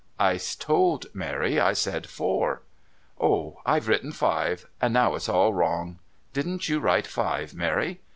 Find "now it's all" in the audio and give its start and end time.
4.95-5.53